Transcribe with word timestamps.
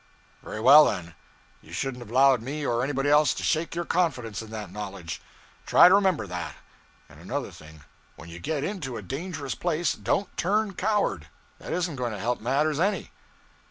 'Very 0.41 0.59
well, 0.59 0.85
then. 0.85 1.13
You 1.61 1.71
shouldn't 1.73 2.01
have 2.01 2.09
allowed 2.09 2.41
me 2.41 2.65
or 2.65 2.83
anybody 2.83 3.11
else 3.11 3.35
to 3.35 3.43
shake 3.43 3.75
your 3.75 3.85
confidence 3.85 4.41
in 4.41 4.49
that 4.49 4.71
knowledge. 4.71 5.21
Try 5.67 5.89
to 5.89 5.93
remember 5.93 6.25
that. 6.25 6.55
And 7.07 7.19
another 7.21 7.51
thing: 7.51 7.83
when 8.15 8.27
you 8.27 8.39
get 8.39 8.63
into 8.63 8.97
a 8.97 9.03
dangerous 9.03 9.53
place, 9.53 9.93
don't 9.93 10.35
turn 10.37 10.73
coward. 10.73 11.27
That 11.59 11.71
isn't 11.71 11.97
going 11.97 12.13
to 12.13 12.17
help 12.19 12.41
matters 12.41 12.79
any.' 12.79 13.11